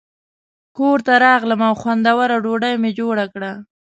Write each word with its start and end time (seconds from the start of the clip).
کور 0.77 0.97
ته 1.05 1.13
راغلم 1.25 1.61
او 1.69 1.73
خوندوره 1.81 2.37
ډوډۍ 2.43 2.75
مې 2.81 2.91
جوړه 2.99 3.25
کړه. 3.33 3.51